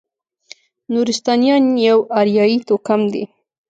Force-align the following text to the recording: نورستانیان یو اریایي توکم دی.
نورستانیان 0.93 1.65
یو 1.87 1.97
اریایي 2.19 2.57
توکم 2.67 3.01
دی. 3.11 3.23